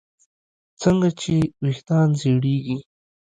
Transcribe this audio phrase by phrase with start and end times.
[0.81, 2.77] څنګه چې ویښتان زړېږي